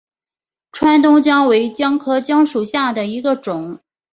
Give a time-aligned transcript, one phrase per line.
[0.71, 3.81] 川东姜为姜科姜属下的一个种。